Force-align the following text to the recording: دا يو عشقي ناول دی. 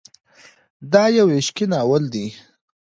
دا 0.91 1.03
يو 1.17 1.27
عشقي 1.37 1.65
ناول 1.73 2.03
دی. 2.13 2.25